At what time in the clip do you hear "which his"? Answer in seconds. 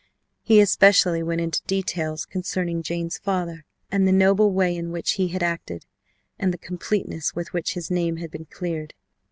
7.53-7.91